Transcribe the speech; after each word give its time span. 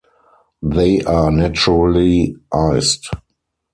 They 0.63 1.03
are 1.03 1.29
naturally 1.29 2.35
iced. 2.51 3.07